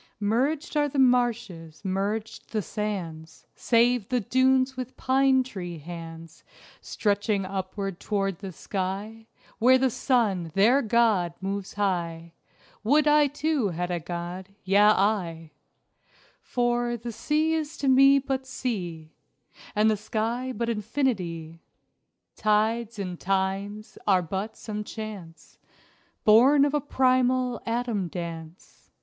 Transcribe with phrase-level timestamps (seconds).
[0.19, 6.43] Merged are the marshes, merged the sands, Save the dunes with pine tree hands
[6.81, 9.27] Stretching upward toward the sky,
[9.59, 12.33] Where the sun, their god, moves high:
[12.83, 15.51] Would I too had a god yea, I!
[16.41, 19.13] For, the sea is to me but sea,
[19.75, 21.61] And the sky but infinity.
[22.35, 25.59] Tides and times are but some chance
[26.23, 28.89] Born of a primal atom dance.